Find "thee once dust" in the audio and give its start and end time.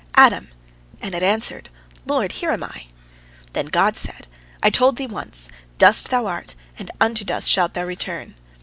4.97-6.09